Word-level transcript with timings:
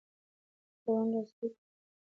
تړون 0.81 1.05
لاسلیک 1.11 1.53
کړي. 1.61 1.65